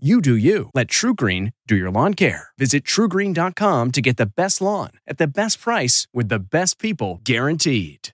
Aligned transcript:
You 0.00 0.20
do 0.20 0.36
you. 0.36 0.70
Let 0.74 0.86
TruGreen 0.86 1.54
do 1.66 1.74
your 1.74 1.90
lawn 1.90 2.14
care. 2.14 2.50
Visit 2.56 2.84
trugreen.com 2.84 3.90
to 3.90 4.00
get 4.00 4.16
the 4.16 4.26
best 4.26 4.62
lawn 4.62 4.90
at 5.08 5.18
the 5.18 5.26
best 5.26 5.60
price 5.60 6.06
with 6.14 6.28
the 6.28 6.38
best 6.38 6.78
people 6.78 7.20
guaranteed. 7.24 8.10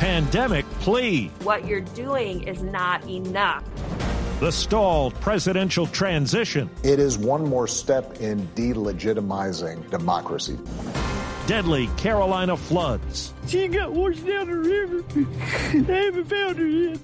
Pandemic 0.00 0.68
plea. 0.80 1.30
What 1.44 1.64
you're 1.68 1.80
doing 1.80 2.42
is 2.42 2.60
not 2.60 3.08
enough. 3.08 3.62
The 4.40 4.50
stalled 4.50 5.14
presidential 5.20 5.86
transition. 5.86 6.68
It 6.82 6.98
is 6.98 7.16
one 7.16 7.48
more 7.48 7.68
step 7.68 8.20
in 8.20 8.48
delegitimizing 8.48 9.88
democracy. 9.90 10.58
Deadly 11.46 11.86
Carolina 11.96 12.56
floods. 12.56 13.32
She 13.46 13.68
got 13.68 13.92
washed 13.92 14.26
down 14.26 14.48
the 14.48 14.58
river. 14.58 15.04
I 15.92 16.04
haven't 16.04 16.24
found 16.24 16.58
her 16.58 16.66
yet. 16.66 16.98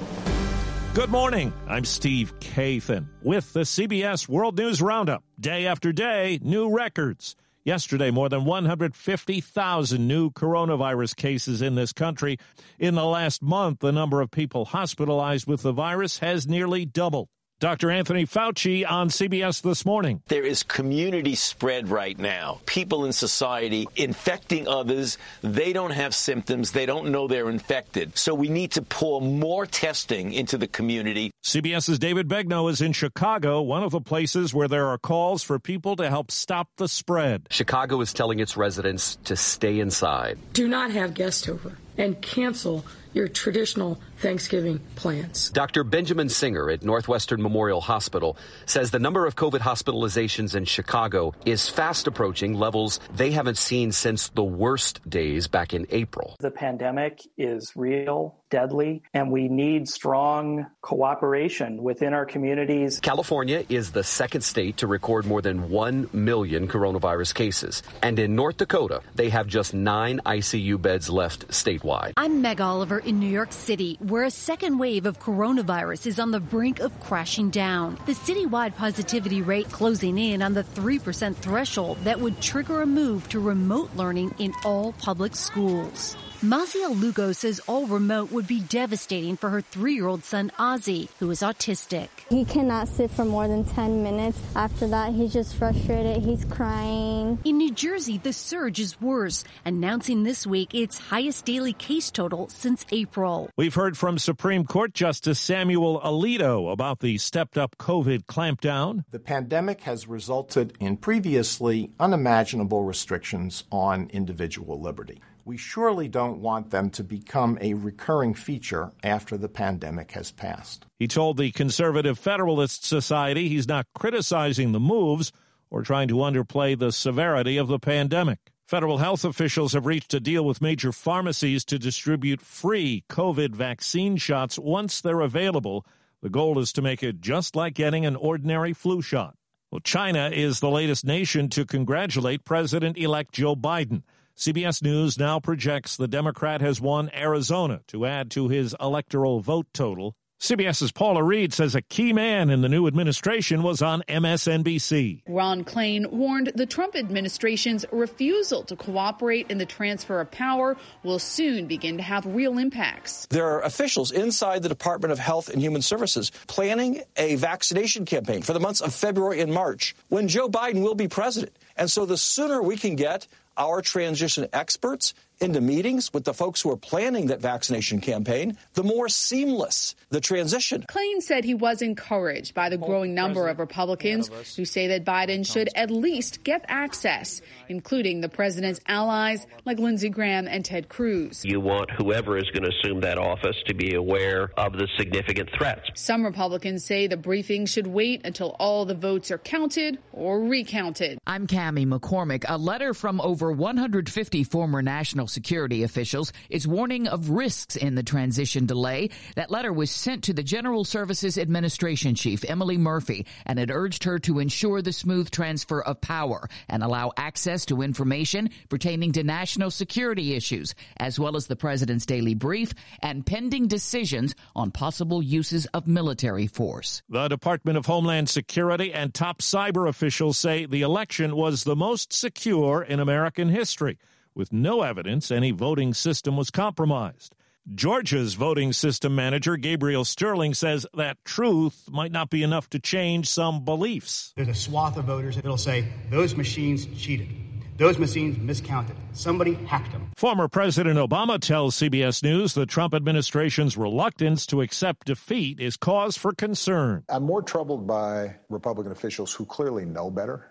Good 0.93 1.11
morning. 1.11 1.53
I'm 1.69 1.85
Steve 1.85 2.37
Kathan 2.41 3.07
with 3.23 3.53
the 3.53 3.61
CBS 3.61 4.29
World 4.29 4.59
News 4.59 4.83
Roundup. 4.83 5.23
Day 5.39 5.69
after 5.69 5.93
day, 5.93 6.41
new 6.43 6.69
records. 6.69 7.37
Yesterday, 7.65 8.11
more 8.11 8.29
than 8.29 8.45
150,000 8.45 10.09
new 10.09 10.31
coronavirus 10.33 11.15
cases 11.15 11.63
in 11.63 11.77
this 11.77 11.93
country. 11.93 12.39
In 12.81 12.97
the 12.97 13.05
last 13.05 13.41
month, 13.41 13.79
the 13.79 13.93
number 13.93 14.21
of 14.21 14.33
people 14.33 14.65
hospitalized 14.65 15.47
with 15.47 15.63
the 15.63 15.71
virus 15.71 16.19
has 16.19 16.49
nearly 16.49 16.87
doubled. 16.87 17.29
Dr. 17.61 17.91
Anthony 17.91 18.25
Fauci 18.25 18.91
on 18.91 19.11
CBS 19.11 19.61
This 19.61 19.84
Morning. 19.84 20.22
There 20.28 20.47
is 20.47 20.62
community 20.62 21.34
spread 21.34 21.91
right 21.91 22.19
now. 22.19 22.58
People 22.64 23.05
in 23.05 23.12
society 23.12 23.86
infecting 23.97 24.66
others. 24.66 25.19
They 25.42 25.75
don't 25.75 25.91
have 25.91 26.14
symptoms. 26.14 26.72
They 26.72 26.86
don't 26.86 27.11
know 27.11 27.28
they're 27.28 27.50
infected. 27.50 28.16
So 28.16 28.34
we 28.34 28.48
need 28.48 28.72
to 28.72 28.83
pour 28.83 29.20
more 29.20 29.66
testing 29.66 30.33
into 30.33 30.56
the 30.56 30.69
community. 30.69 31.33
CBS's 31.44 31.98
David 31.98 32.28
Begnaud 32.28 32.69
is 32.70 32.81
in 32.81 32.94
Chicago, 32.94 33.61
one 33.61 33.83
of 33.83 33.91
the 33.91 34.00
places 34.00 34.55
where 34.55 34.69
there 34.69 34.86
are 34.86 34.97
calls 34.97 35.42
for 35.42 35.58
people 35.58 35.97
to 35.97 36.08
help 36.08 36.31
stop 36.31 36.69
the 36.78 36.88
spread. 36.88 37.47
Chicago 37.50 38.00
is 38.00 38.14
telling 38.14 38.41
its 38.41 38.56
residents 38.56 39.16
to 39.25 39.36
stay 39.36 39.81
inside. 39.81 40.38
Do 40.55 40.66
not 40.66 40.92
have 40.92 41.12
guests 41.12 41.47
over 41.47 41.77
and 42.01 42.20
cancel 42.23 42.84
your 43.12 43.29
traditional 43.29 44.01
Thanksgiving 44.19 44.81
plans. 44.97 45.51
Dr. 45.51 45.83
Benjamin 45.83 46.29
Singer 46.29 46.70
at 46.70 46.83
Northwestern 46.83 47.43
Memorial 47.43 47.81
Hospital 47.81 48.37
says 48.67 48.91
the 48.91 48.98
number 48.98 49.27
of 49.27 49.34
COVID 49.34 49.61
hospitalizations 49.61 50.55
in 50.55 50.65
Chicago 50.65 51.34
is 51.45 51.69
fast 51.69 52.06
approaching 52.06 52.55
levels 52.55 53.01
they 53.15 53.33
haven't 53.33 53.59
seen 53.59 53.93
since 53.93 54.28
the 54.28 54.44
worst 54.44 55.00
days 55.09 55.49
back 55.49 55.75
in 55.75 55.87
April. 55.91 56.37
The 56.38 56.50
pandemic 56.50 57.21
is 57.38 57.72
real, 57.75 58.37
deadly, 58.50 59.03
and 59.15 59.31
we 59.31 59.49
need 59.49 59.88
strong 59.88 60.67
cooperation 60.82 61.82
within 61.82 62.12
our 62.12 62.27
communities. 62.27 63.00
California 63.00 63.65
is 63.69 63.91
the 63.91 64.05
second 64.05 64.43
state 64.43 64.77
to 64.78 64.87
record 64.87 65.27
more 65.27 65.41
than 65.43 65.71
1 65.71 66.11
million 66.12 66.69
coronavirus 66.69 67.34
cases. 67.34 67.82
And 68.03 68.19
in 68.19 68.37
North 68.37 68.59
Dakota, 68.59 69.00
they 69.15 69.31
have 69.31 69.47
just 69.47 69.72
nine 69.72 70.21
ICU 70.27 70.81
beds 70.81 71.09
left 71.09 71.49
statewide. 71.49 71.90
I'm 72.17 72.41
Meg 72.41 72.61
Oliver 72.61 73.01
in 73.01 73.19
New 73.19 73.28
York 73.28 73.53
City, 73.53 73.97
where 74.01 74.23
a 74.23 74.31
second 74.31 74.78
wave 74.78 75.06
of 75.06 75.19
coronavirus 75.19 76.06
is 76.06 76.21
on 76.21 76.31
the 76.31 76.39
brink 76.39 76.78
of 76.78 76.99
crashing 77.01 77.51
down. 77.51 77.99
The 78.06 78.12
citywide 78.12 78.77
positivity 78.77 79.43
rate 79.43 79.69
closing 79.73 80.17
in 80.17 80.41
on 80.41 80.55
the 80.55 80.62
3% 80.62 81.34
threshold 81.34 81.99
that 82.05 82.21
would 82.21 82.41
trigger 82.41 82.83
a 82.83 82.87
move 82.87 83.29
to 83.31 83.41
remote 83.41 83.91
learning 83.97 84.34
in 84.39 84.55
all 84.65 84.93
public 84.93 85.34
schools. 85.34 86.17
Mazia 86.43 86.99
Lugo 86.99 87.33
says 87.33 87.61
all 87.67 87.87
remote 87.87 88.33
would 88.33 88.47
be 88.47 88.61
devastating 88.61 89.37
for 89.37 89.51
her 89.51 89.61
three-year-old 89.61 90.25
son 90.25 90.51
Ozzy, 90.59 91.11
who 91.19 91.31
is 91.31 91.41
autistic. 91.41 92.09
He 92.31 92.47
cannot 92.47 92.89
sit 92.89 93.11
for 93.11 93.27
more 93.27 93.47
than 93.47 93.62
10 93.62 94.03
minutes. 94.03 94.41
After 94.56 94.89
that, 94.89 95.12
he's 95.12 95.34
just 95.34 95.55
frustrated. 95.56 96.23
He's 96.23 96.47
crying. 96.47 97.39
In 97.45 97.59
New 97.59 97.75
Jersey, 97.75 98.17
the 98.17 98.33
surge 98.33 98.81
is 98.81 98.99
worse, 99.03 99.45
announcing 99.67 100.23
this 100.23 100.47
week 100.47 100.75
its 100.75 100.99
highest 100.99 101.45
daily 101.45 101.75
case 101.75 102.11
total 102.11 102.49
since 102.49 102.87
April. 102.91 103.50
We've 103.59 103.75
heard 103.75 103.99
from 103.99 104.17
Supreme 104.17 104.65
Court 104.65 104.95
Justice 104.95 105.39
Samuel 105.39 106.00
Alito 106.00 106.73
about 106.73 107.00
the 107.00 107.19
stepped-up 107.19 107.77
COVID 107.77 108.25
clampdown. 108.25 109.05
The 109.11 109.19
pandemic 109.19 109.83
has 109.83 110.09
resulted 110.09 110.75
in 110.81 110.97
previously 110.97 111.91
unimaginable 112.00 112.83
restrictions 112.84 113.65
on 113.71 114.09
individual 114.15 114.81
liberty 114.81 115.21
we 115.50 115.56
surely 115.56 116.06
don't 116.06 116.38
want 116.38 116.71
them 116.71 116.88
to 116.88 117.03
become 117.03 117.59
a 117.61 117.75
recurring 117.75 118.34
feature 118.34 118.93
after 119.03 119.37
the 119.37 119.49
pandemic 119.49 120.12
has 120.12 120.31
passed. 120.31 120.87
He 120.97 121.09
told 121.09 121.38
the 121.38 121.50
Conservative 121.50 122.21
Federalist 122.21 122.84
Society 122.84 123.49
he's 123.49 123.66
not 123.66 123.84
criticizing 123.93 124.71
the 124.71 124.78
moves 124.78 125.33
or 125.69 125.83
trying 125.83 126.06
to 126.06 126.19
underplay 126.19 126.78
the 126.78 126.93
severity 126.93 127.56
of 127.56 127.66
the 127.66 127.81
pandemic. 127.81 128.38
Federal 128.69 128.99
health 128.99 129.25
officials 129.25 129.72
have 129.72 129.87
reached 129.87 130.15
a 130.15 130.21
deal 130.21 130.44
with 130.44 130.62
major 130.62 130.93
pharmacies 130.93 131.65
to 131.65 131.81
distribute 131.81 132.41
free 132.41 133.03
COVID 133.11 133.53
vaccine 133.53 134.19
shots 134.19 134.56
once 134.56 135.00
they're 135.00 135.21
available. 135.21 135.84
The 136.22 136.31
goal 136.31 136.61
is 136.61 136.72
to 136.75 136.82
make 136.82 137.03
it 137.03 137.21
just 137.21 137.56
like 137.56 137.75
getting 137.75 138.06
an 138.06 138.15
ordinary 138.15 138.72
flu 138.72 139.03
shot. 139.03 139.34
Well, 139.72 139.81
China 139.81 140.31
is 140.32 140.61
the 140.61 140.71
latest 140.71 141.05
nation 141.05 141.49
to 141.49 141.67
congratulate 141.67 142.44
President 142.44 142.97
elect 142.97 143.32
Joe 143.32 143.56
Biden. 143.56 144.05
CBS 144.37 144.83
News 144.83 145.19
now 145.19 145.39
projects 145.39 145.97
the 145.97 146.09
Democrat 146.09 146.61
has 146.61 146.81
won 146.81 147.11
Arizona 147.15 147.81
to 147.89 148.07
add 148.07 148.31
to 148.31 148.49
his 148.49 148.75
electoral 148.81 149.41
vote 149.41 149.67
total. 149.75 150.17
CBS's 150.41 150.91
Paula 150.91 151.23
Reid 151.23 151.53
says 151.53 151.75
a 151.75 151.83
key 151.83 152.15
man 152.15 152.49
in 152.49 152.62
the 152.62 152.69
new 152.71 152.87
administration 152.87 153.62
was 153.62 153.83
on 153.83 154.03
MSNBC. 154.09 155.21
Ron 155.28 155.65
Klain 155.65 156.11
warned 156.11 156.53
the 156.55 156.65
Trump 156.65 156.97
administration's 156.97 157.84
refusal 157.93 158.62
to 158.62 158.75
cooperate 158.75 159.50
in 159.50 159.59
the 159.59 159.67
transfer 159.67 160.19
of 160.19 160.31
power 160.31 160.79
will 161.03 161.19
soon 161.19 161.67
begin 161.67 161.99
to 161.99 162.03
have 162.03 162.25
real 162.25 162.56
impacts. 162.56 163.27
There 163.29 163.49
are 163.49 163.61
officials 163.61 164.12
inside 164.12 164.62
the 164.62 164.71
Department 164.71 165.12
of 165.12 165.19
Health 165.19 165.50
and 165.50 165.61
Human 165.61 165.83
Services 165.83 166.33
planning 166.47 167.03
a 167.19 167.34
vaccination 167.34 168.06
campaign 168.06 168.41
for 168.41 168.55
the 168.55 168.61
months 168.61 168.81
of 168.81 168.95
February 168.95 169.43
and 169.43 169.53
March 169.53 169.95
when 170.09 170.27
Joe 170.27 170.49
Biden 170.49 170.83
will 170.83 170.95
be 170.95 171.06
president. 171.06 171.55
And 171.77 171.91
so 171.91 172.06
the 172.06 172.17
sooner 172.17 172.62
we 172.62 172.79
can 172.79 172.97
get 172.97 173.27
our 173.59 173.83
transition 173.83 174.49
experts 174.55 175.12
into 175.41 175.61
meetings 175.61 176.12
with 176.12 176.25
the 176.25 176.34
folks 176.34 176.61
who 176.61 176.71
are 176.71 176.77
planning 176.77 177.27
that 177.28 177.41
vaccination 177.41 178.01
campaign, 178.01 178.56
the 178.75 178.83
more 178.83 179.09
seamless 179.09 179.95
the 180.11 180.21
transition. 180.21 180.84
Klain 180.89 181.23
said 181.23 181.45
he 181.45 181.55
was 181.55 181.82
encouraged 181.82 182.55
by 182.55 182.69
the 182.69 182.76
growing 182.76 183.14
number 183.14 183.49
of 183.49 183.59
Republicans 183.59 184.29
who 184.56 184.64
say 184.64 184.88
that 184.88 185.05
Biden 185.05 185.50
should 185.50 185.70
at 185.75 185.91
least 185.91 186.44
get 186.44 186.64
access, 186.69 187.41
including 187.69 188.20
the 188.20 188.29
president's 188.29 188.81
allies 188.87 189.47
like 189.64 189.79
Lindsey 189.79 190.11
Graham 190.11 190.47
and 190.47 190.64
Ted 190.64 190.88
Cruz. 190.88 191.44
You 191.44 191.61
want 191.61 191.91
whoever 191.91 192.37
is 192.37 192.50
going 192.50 192.64
to 192.64 192.70
assume 192.70 193.00
that 193.00 193.19
office 193.19 193.56
to 193.67 193.75
be 193.75 193.94
aware 193.94 194.50
of 194.56 194.75
the 194.75 194.88
significant 194.99 195.49
threats. 195.56 195.88
Some 195.94 196.25
Republicans 196.25 196.85
say 196.85 197.06
the 197.06 197.17
briefing 197.17 197.67
should 197.67 197.87
wait 197.87 198.26
until 198.26 198.56
all 198.59 198.85
the 198.85 198.94
votes 198.94 199.31
are 199.31 199.38
counted 199.38 199.99
or 200.12 200.43
recounted. 200.43 201.19
I'm 201.26 201.47
Cami 201.47 201.87
McCormick. 201.87 202.44
A 202.49 202.59
letter 202.59 202.93
from 202.93 203.20
over 203.20 203.50
150 203.53 204.44
former 204.44 204.82
national 204.82 205.30
security 205.31 205.82
officials 205.82 206.32
is 206.50 206.67
warning 206.67 207.06
of 207.06 207.31
risks 207.31 207.77
in 207.77 207.94
the 207.94 208.03
transition 208.03 208.67
delay. 208.67 209.11
That 209.37 209.50
letter 209.50 209.73
was 209.73 209.91
sent 209.91 210.25
to 210.25 210.32
the 210.32 210.43
General 210.43 210.85
Services 210.85 211.38
Administration 211.38 212.15
Chief, 212.15 212.44
Emily 212.49 212.77
Murphy, 212.77 213.27
and 213.47 213.59
it 213.59 213.71
urged 213.71 214.05
her 214.05 214.19
to 214.21 214.38
ensure 214.38 214.82
the 214.82 214.93
smooth 214.93 215.31
transfer 215.31 215.81
of 215.82 216.00
power 216.00 216.49
and 216.69 216.82
allow 216.82 217.12
access 217.17 217.65
to 217.67 217.82
information 217.82 218.50
pertaining 218.69 219.12
to 219.12 219.23
national 219.23 219.71
security 219.71 220.35
issues, 220.35 220.75
as 220.99 221.19
well 221.19 221.37
as 221.37 221.47
the 221.47 221.56
president's 221.56 222.06
daily 222.06 222.35
brief 222.35 222.73
and 223.03 223.25
pending 223.25 223.69
decisions 223.69 224.35
on 224.56 224.71
possible 224.71 225.23
uses 225.23 225.67
of 225.67 225.87
military 225.87 226.47
force. 226.47 227.03
The 227.09 227.29
Department 227.29 227.79
of 227.79 227.87
Homeland 227.87 228.29
Security 228.29 228.93
and 228.93 229.15
top 229.15 229.41
cyber 229.41 229.88
officials 229.88 230.38
say 230.38 230.67
the 230.67 230.83
election 230.83 231.37
was 231.37 231.65
the 231.65 231.76
most 231.76 232.12
secure 232.12 232.83
in 232.83 233.00
American 233.00 233.49
history, 233.49 233.99
with 234.35 234.53
no 234.53 234.82
evidence 234.82 235.31
any 235.31 235.50
voting 235.50 235.94
system 235.94 236.37
was 236.37 236.50
compromised. 236.50 237.35
Georgia's 237.75 238.35
voting 238.35 238.73
system 238.73 239.15
manager, 239.15 239.56
Gabriel 239.56 240.05
Sterling, 240.05 240.55
says 240.55 240.87
that 240.94 241.23
truth 241.25 241.85
might 241.91 242.11
not 242.11 242.31
be 242.31 242.43
enough 242.43 242.69
to 242.71 242.79
change 242.79 243.29
some 243.29 243.65
beliefs. 243.65 244.32
There's 244.35 244.49
a 244.49 244.55
swath 244.55 244.97
of 244.97 245.05
voters 245.05 245.37
that'll 245.37 245.59
say 245.59 245.87
those 246.11 246.35
machines 246.35 246.87
cheated. 246.87 247.29
Those 247.77 247.99
machines 247.99 248.37
miscounted. 248.38 248.97
Somebody 249.12 249.55
hacked 249.55 249.93
them. 249.93 250.11
Former 250.17 250.49
President 250.49 250.99
Obama 250.99 251.41
tells 251.41 251.76
CBS 251.76 252.23
News 252.23 252.53
the 252.53 252.67
Trump 252.67 252.93
administration's 252.93 253.76
reluctance 253.76 254.44
to 254.47 254.61
accept 254.61 255.06
defeat 255.06 255.61
is 255.61 255.79
cause 255.79 256.17
for 256.19 256.33
concern. 256.33 257.05
I'm 257.09 257.23
more 257.23 257.41
troubled 257.41 257.87
by 257.87 258.37
Republican 258.50 258.93
officials 258.93 259.33
who 259.33 259.47
clearly 259.47 259.87
know 259.87 260.11
better, 260.11 260.50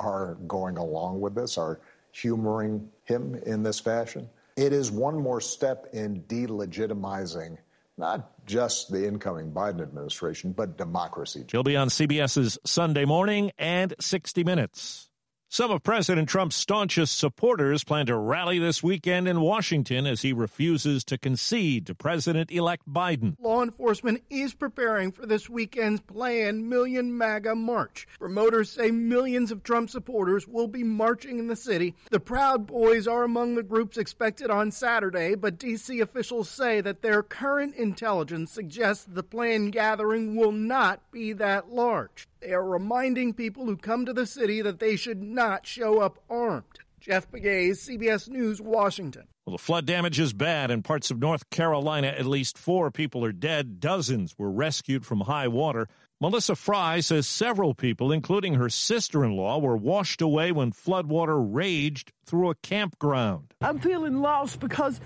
are 0.00 0.38
going 0.46 0.78
along 0.78 1.20
with 1.20 1.34
this, 1.34 1.58
are 1.58 1.80
humoring 2.12 2.88
him 3.04 3.34
in 3.46 3.62
this 3.62 3.80
fashion. 3.80 4.28
It 4.56 4.72
is 4.72 4.90
one 4.90 5.18
more 5.18 5.40
step 5.40 5.88
in 5.92 6.22
delegitimizing 6.22 7.58
not 7.98 8.46
just 8.46 8.90
the 8.90 9.06
incoming 9.06 9.52
Biden 9.52 9.82
administration, 9.82 10.52
but 10.52 10.76
democracy. 10.76 11.44
He'll 11.50 11.62
be 11.62 11.76
on 11.76 11.88
CBS's 11.88 12.58
Sunday 12.64 13.04
morning 13.04 13.52
and 13.58 13.94
60 14.00 14.44
Minutes. 14.44 15.08
Some 15.52 15.70
of 15.70 15.82
President 15.82 16.30
Trump's 16.30 16.56
staunchest 16.56 17.18
supporters 17.18 17.84
plan 17.84 18.06
to 18.06 18.16
rally 18.16 18.58
this 18.58 18.82
weekend 18.82 19.28
in 19.28 19.42
Washington 19.42 20.06
as 20.06 20.22
he 20.22 20.32
refuses 20.32 21.04
to 21.04 21.18
concede 21.18 21.86
to 21.86 21.94
President 21.94 22.50
elect 22.50 22.90
Biden. 22.90 23.36
Law 23.38 23.62
enforcement 23.62 24.22
is 24.30 24.54
preparing 24.54 25.12
for 25.12 25.26
this 25.26 25.50
weekend's 25.50 26.00
planned 26.00 26.70
Million 26.70 27.18
MAGA 27.18 27.54
March. 27.54 28.08
Promoters 28.18 28.70
say 28.70 28.90
millions 28.90 29.52
of 29.52 29.62
Trump 29.62 29.90
supporters 29.90 30.48
will 30.48 30.68
be 30.68 30.82
marching 30.82 31.38
in 31.38 31.48
the 31.48 31.54
city. 31.54 31.94
The 32.10 32.18
Proud 32.18 32.66
Boys 32.66 33.06
are 33.06 33.22
among 33.22 33.54
the 33.54 33.62
groups 33.62 33.98
expected 33.98 34.50
on 34.50 34.70
Saturday, 34.70 35.34
but 35.34 35.58
D.C. 35.58 36.00
officials 36.00 36.48
say 36.48 36.80
that 36.80 37.02
their 37.02 37.22
current 37.22 37.74
intelligence 37.74 38.50
suggests 38.50 39.04
the 39.04 39.22
planned 39.22 39.72
gathering 39.72 40.34
will 40.34 40.52
not 40.52 41.02
be 41.12 41.34
that 41.34 41.68
large. 41.68 42.26
They 42.42 42.52
are 42.52 42.64
reminding 42.64 43.34
people 43.34 43.66
who 43.66 43.76
come 43.76 44.04
to 44.04 44.12
the 44.12 44.26
city 44.26 44.62
that 44.62 44.80
they 44.80 44.96
should 44.96 45.22
not 45.22 45.64
show 45.64 46.00
up 46.00 46.18
armed. 46.28 46.64
Jeff 46.98 47.30
Pegues, 47.30 47.88
CBS 47.88 48.28
News, 48.28 48.60
Washington. 48.60 49.28
Well, 49.46 49.56
the 49.56 49.62
flood 49.62 49.86
damage 49.86 50.18
is 50.18 50.32
bad 50.32 50.70
in 50.70 50.82
parts 50.82 51.12
of 51.12 51.20
North 51.20 51.50
Carolina. 51.50 52.08
At 52.08 52.26
least 52.26 52.58
four 52.58 52.90
people 52.90 53.24
are 53.24 53.32
dead. 53.32 53.78
Dozens 53.78 54.36
were 54.38 54.50
rescued 54.50 55.06
from 55.06 55.20
high 55.20 55.48
water. 55.48 55.88
Melissa 56.22 56.54
Fry 56.54 57.00
says 57.00 57.26
several 57.26 57.74
people, 57.74 58.12
including 58.12 58.54
her 58.54 58.68
sister 58.68 59.24
in 59.24 59.32
law, 59.32 59.58
were 59.58 59.76
washed 59.76 60.22
away 60.22 60.52
when 60.52 60.70
floodwater 60.70 61.36
raged 61.36 62.12
through 62.26 62.50
a 62.50 62.54
campground. 62.54 63.52
I'm 63.60 63.80
feeling 63.80 64.20
lost 64.20 64.60
because 64.60 65.00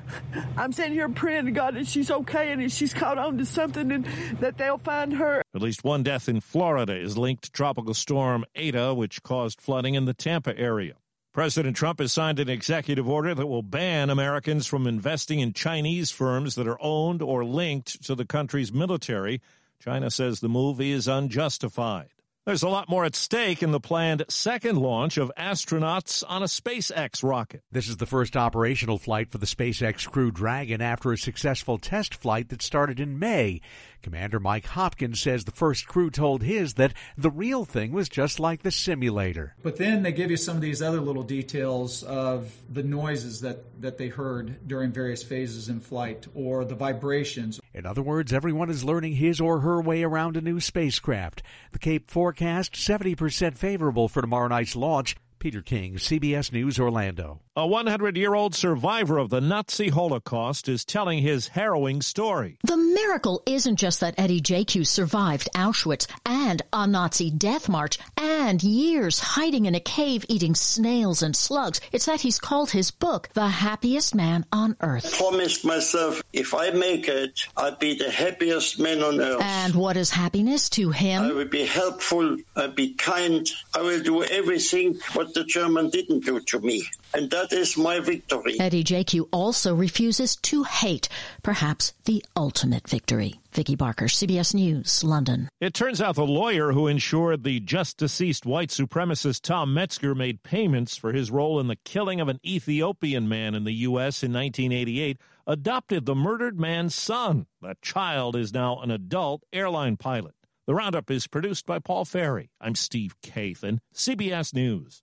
I'm 0.59 0.73
sitting 0.73 0.93
here 0.93 1.09
praying 1.09 1.47
to 1.47 1.53
God 1.53 1.75
that 1.77 1.87
she's 1.87 2.11
okay 2.11 2.53
and 2.53 2.61
that 2.61 2.71
she's 2.71 2.93
caught 2.93 3.17
on 3.17 3.39
to 3.39 3.47
something 3.47 3.91
and 3.93 4.05
that 4.41 4.59
they'll 4.59 4.77
find 4.77 5.15
her. 5.15 5.43
At 5.55 5.63
least 5.63 5.85
one 5.85 6.03
death 6.03 6.29
in 6.29 6.41
Florida 6.43 6.95
is 6.95 7.17
linked 7.17 7.45
to 7.45 7.51
Tropical 7.51 7.95
Storm 7.95 8.45
Eta, 8.55 8.93
which 8.93 9.23
caused 9.23 9.63
flooding 9.63 9.95
in 9.95 10.05
the 10.05 10.13
Tampa 10.13 10.55
area. 10.59 10.97
President 11.33 11.79
Trump 11.79 11.99
has 12.01 12.13
signed 12.13 12.41
an 12.41 12.51
executive 12.51 13.09
order 13.09 13.35
that 13.35 13.47
will 13.47 13.63
ban 13.63 14.11
Americans 14.11 14.67
from 14.67 14.87
investing 14.87 15.41
in 15.41 15.55
Chinese 15.55 16.11
firms 16.11 16.57
that 16.57 16.69
are 16.69 16.83
owned 16.83 17.23
or 17.23 17.43
linked 17.43 18.05
to 18.05 18.15
the 18.15 18.27
country's 18.27 18.71
military. 18.71 19.41
China 19.79 20.11
says 20.11 20.41
the 20.41 20.49
move 20.49 20.81
is 20.81 21.07
unjustified. 21.09 22.09
There's 22.47 22.63
a 22.63 22.69
lot 22.69 22.89
more 22.89 23.05
at 23.05 23.17
stake 23.17 23.61
in 23.65 23.73
the 23.73 23.81
planned 23.81 24.23
second 24.29 24.77
launch 24.77 25.19
of 25.19 25.33
astronauts 25.37 26.23
on 26.29 26.45
a 26.45 26.47
SpaceX 26.47 27.25
rocket. 27.25 27.65
This 27.73 27.89
is 27.89 27.97
the 27.97 28.07
first 28.07 28.37
operational 28.37 28.99
flight 28.99 29.33
for 29.33 29.39
the 29.39 29.47
SpaceX 29.47 30.09
Crew 30.09 30.31
Dragon 30.31 30.81
after 30.81 31.11
a 31.11 31.19
successful 31.19 31.77
test 31.77 32.15
flight 32.15 32.51
that 32.51 32.63
started 32.63 33.01
in 33.01 33.19
May. 33.19 33.63
Commander 34.01 34.39
Mike 34.39 34.67
Hopkins 34.67 35.21
says 35.21 35.45
the 35.45 35.51
first 35.51 35.89
crew 35.89 36.11
told 36.11 36.45
his 36.45 36.75
that 36.75 36.95
the 37.19 37.33
real 37.33 37.65
thing 37.65 37.91
was 37.91 38.09
just 38.09 38.39
like 38.39 38.63
the 38.63 38.71
simulator. 38.71 39.57
But 39.65 39.79
then 39.79 40.05
they 40.05 40.13
give 40.13 40.31
you 40.31 40.37
some 40.37 40.55
of 40.55 40.63
these 40.63 40.81
other 40.81 41.01
little 41.01 41.25
details 41.25 42.05
of 42.05 42.55
the 42.73 42.85
noises 42.85 43.41
that, 43.41 43.65
that 43.83 43.99
they 43.99 44.07
heard 44.07 44.69
during 44.69 44.93
various 44.93 45.25
phases 45.25 45.69
in 45.69 45.81
flight 45.81 46.29
or 46.37 46.65
the 46.65 46.77
vibrations. 46.77 47.61
In 47.75 47.85
other 47.85 48.03
words, 48.03 48.33
everyone 48.33 48.71
is 48.71 48.85
learning 48.85 49.15
his 49.15 49.41
or 49.41 49.59
her 49.61 49.81
way 49.81 50.05
around 50.05 50.37
a 50.37 50.41
new 50.41 50.61
spacecraft. 50.61 51.43
The 51.73 51.81
Cape 51.81 52.09
forecast 52.37 52.75
70% 52.75 53.57
favorable 53.57 54.09
for 54.09 54.21
tomorrow 54.21 54.49
night's 54.49 54.77
launch. 54.77 55.17
Peter 55.39 55.63
King, 55.63 55.97
CBS 55.97 56.53
News, 56.53 56.79
Orlando. 56.79 57.41
A 57.59 57.67
100 57.67 58.17
year 58.17 58.35
old 58.35 58.55
survivor 58.55 59.17
of 59.17 59.31
the 59.31 59.41
Nazi 59.41 59.89
Holocaust 59.89 60.69
is 60.69 60.85
telling 60.85 61.21
his 61.21 61.49
harrowing 61.49 62.03
story. 62.03 62.59
The 62.65 62.77
miracle 62.77 63.43
isn't 63.47 63.77
just 63.77 64.01
that 64.01 64.15
Eddie 64.19 64.43
Jaku 64.43 64.87
survived 64.87 65.49
Auschwitz 65.55 66.07
and 66.27 66.61
a 66.73 66.87
Nazi 66.87 67.31
death 67.31 67.69
march 67.69 67.99
and 68.19 68.63
years 68.63 69.21
hiding 69.21 69.65
in 69.65 69.75
a 69.75 69.81
cave 69.81 70.27
eating 70.29 70.55
snails 70.55 71.23
and 71.23 71.35
slugs. 71.35 71.81
It's 71.93 72.05
that 72.05 72.21
he's 72.21 72.39
called 72.39 72.71
his 72.71 72.91
book 72.91 73.31
The 73.33 73.49
Happiest 73.49 74.15
Man 74.15 74.45
on 74.53 74.77
Earth. 74.81 75.15
I 75.15 75.17
promised 75.17 75.65
myself 75.65 76.23
if 76.35 76.53
I 76.53 76.71
make 76.71 77.09
it, 77.09 77.47
I'd 77.57 77.79
be 77.79 77.97
the 77.97 78.11
happiest 78.11 78.79
man 78.79 79.03
on 79.03 79.19
earth. 79.19 79.41
And 79.41 79.75
what 79.75 79.97
is 79.97 80.11
happiness 80.11 80.69
to 80.71 80.91
him? 80.91 81.23
I 81.23 81.33
will 81.33 81.49
be 81.49 81.65
helpful, 81.65 82.37
I'll 82.55 82.69
be 82.71 82.93
kind, 82.93 83.49
I 83.75 83.81
will 83.81 84.03
do 84.03 84.23
everything 84.23 84.99
what 85.15 85.26
the 85.35 85.45
German 85.45 85.91
didn't 85.91 86.25
do 86.25 86.41
to 86.41 86.61
me. 86.61 86.85
And 87.15 87.31
that 87.31 87.53
is 87.53 87.77
my 87.77 88.01
victory. 88.01 88.59
Eddie 88.61 88.85
Jaku 88.85 89.29
also 89.33 89.75
refuses 89.75 90.37
to 90.37 90.65
hate, 90.65 91.09
perhaps 91.43 91.95
the 92.05 92.25
ultimate 92.37 92.89
victory. 92.89 93.41
Vicki 93.53 93.75
Barker, 93.75 94.05
CBS 94.05 94.55
News, 94.55 95.03
London. 95.03 95.49
It 95.61 95.73
turns 95.73 96.01
out 96.01 96.17
the 96.17 96.27
lawyer 96.27 96.73
who 96.73 96.89
ensured 96.89 97.43
the 97.43 97.59
just 97.61 97.97
deceased 97.97 98.45
white 98.45 98.69
supremacist 98.69 99.41
Tom 99.43 99.73
Metzger 99.73 100.15
made 100.15 100.43
payments 100.43 100.97
for 100.97 101.13
his 101.13 101.31
role 101.31 101.59
in 101.59 101.67
the 101.69 101.77
killing 101.77 102.21
of 102.21 102.29
an 102.29 102.39
Ethiopian 102.45 103.29
man 103.29 103.55
in 103.55 103.65
the 103.65 103.73
U.S. 103.73 104.23
in 104.23 104.33
1988 104.33 105.19
adopted 105.47 106.05
the 106.05 106.15
murdered 106.15 106.61
man's 106.61 106.95
son. 106.95 107.47
That 107.63 107.81
child 107.81 108.37
is 108.37 108.53
now 108.53 108.81
an 108.81 108.91
adult 108.91 109.43
airline 109.53 109.97
pilot. 109.97 110.35
The 110.67 110.75
roundup 110.75 111.11
is 111.11 111.29
produced 111.29 111.65
by 111.65 111.79
Paul 111.79 112.05
Ferry. 112.05 112.51
I'm 112.61 112.75
Steve 112.75 113.15
Kathan, 113.23 113.79
CBS 113.95 114.53
News. 114.53 115.03